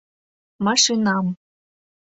[0.65, 1.27] —Машинам.